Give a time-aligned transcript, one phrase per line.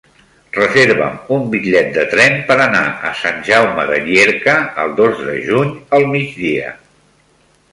[0.55, 5.37] Reserva'm un bitllet de tren per anar a Sant Jaume de Llierca el dos de
[5.51, 6.77] juny al migdia.